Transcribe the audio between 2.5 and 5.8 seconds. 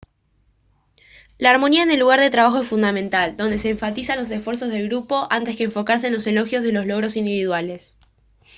es fundamental donde se enfatizan los esfuerzos del grupo antes que